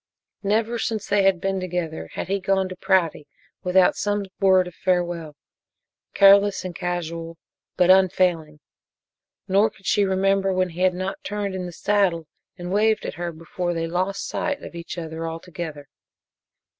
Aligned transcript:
Never 0.41 0.79
since 0.79 1.05
they 1.05 1.21
had 1.21 1.39
been 1.39 1.59
together 1.59 2.09
had 2.13 2.27
he 2.27 2.39
gone 2.39 2.67
to 2.69 2.75
Prouty 2.75 3.27
without 3.61 3.95
some 3.95 4.25
word 4.39 4.67
of 4.67 4.73
farewell 4.73 5.35
careless 6.15 6.65
and 6.65 6.75
casual, 6.75 7.37
but 7.77 7.91
unfailing. 7.91 8.61
Nor 9.47 9.69
could 9.69 9.85
she 9.85 10.03
remember 10.03 10.51
when 10.53 10.69
he 10.69 10.81
had 10.81 10.95
not 10.95 11.23
turned 11.23 11.53
in 11.53 11.67
the 11.67 11.71
saddle 11.71 12.25
and 12.57 12.71
waved 12.73 13.05
at 13.05 13.13
her 13.13 13.31
before 13.31 13.75
they 13.75 13.85
lost 13.85 14.27
sight 14.27 14.63
of 14.63 14.73
each 14.73 14.97
other 14.97 15.27
altogether. 15.27 15.87